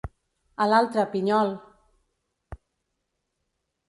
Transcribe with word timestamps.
A 0.63 0.65
l'altre, 0.69 1.03
pinyol! 1.11 1.51